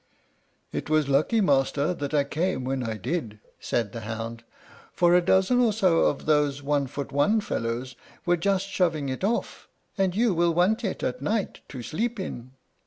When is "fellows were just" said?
7.39-8.67